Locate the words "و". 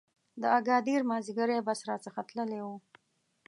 2.63-2.67